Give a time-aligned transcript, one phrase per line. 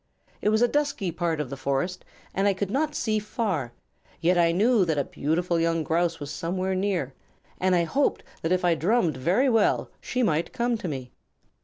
[0.41, 2.03] It was a dusky part of the forest
[2.33, 3.71] and I could not see far,
[4.19, 7.13] yet I knew that a beautiful young Grouse was somewhere near,
[7.59, 11.11] and I hoped that if I drummed very well she might come to me."